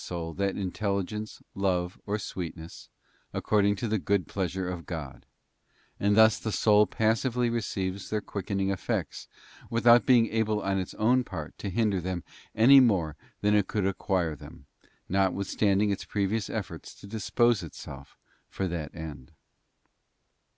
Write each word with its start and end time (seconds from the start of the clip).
119 0.00 0.16
soul 0.16 0.32
that 0.46 0.58
intelligence, 0.58 1.42
love, 1.54 2.00
or 2.06 2.18
sweetness, 2.18 2.88
according 3.34 3.76
to 3.76 3.86
the 3.86 3.98
good 3.98 4.26
pleasure 4.26 4.66
of 4.66 4.86
God; 4.86 5.26
and 6.00 6.16
thus 6.16 6.38
the 6.38 6.50
soul 6.50 6.86
passively 6.86 7.50
receives———— 7.50 8.08
their 8.08 8.22
quickening 8.22 8.70
effects 8.70 9.28
without 9.68 10.06
being 10.06 10.28
able 10.30 10.62
on 10.62 10.78
its 10.78 10.94
own 10.94 11.22
part 11.22 11.58
to 11.58 11.68
hinder 11.68 12.00
them 12.00 12.24
any 12.54 12.80
more 12.80 13.14
than 13.42 13.54
it 13.54 13.66
could 13.68 13.86
acquire 13.86 14.34
them, 14.34 14.64
notwith 15.06 15.44
standing 15.44 15.90
its 15.90 16.06
previous 16.06 16.48
efforts 16.48 16.94
to 16.94 17.06
dispose 17.06 17.62
itself 17.62 18.16
for 18.48 18.66
that 18.66 18.94
end. 18.94 19.32